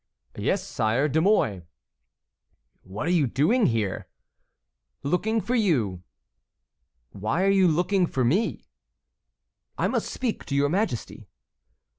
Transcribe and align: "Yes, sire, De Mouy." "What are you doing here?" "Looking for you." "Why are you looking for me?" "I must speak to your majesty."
"Yes, 0.35 0.63
sire, 0.65 1.07
De 1.07 1.21
Mouy." 1.21 1.61
"What 2.81 3.05
are 3.05 3.11
you 3.11 3.27
doing 3.27 3.67
here?" 3.67 4.07
"Looking 5.03 5.39
for 5.39 5.53
you." 5.53 6.01
"Why 7.11 7.43
are 7.43 7.49
you 7.51 7.67
looking 7.67 8.07
for 8.07 8.25
me?" 8.25 8.65
"I 9.77 9.87
must 9.87 10.11
speak 10.11 10.43
to 10.45 10.55
your 10.55 10.69
majesty." 10.69 11.27